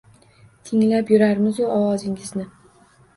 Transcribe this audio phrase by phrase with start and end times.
[0.69, 2.47] Tinglab yurarmizu ovozingizni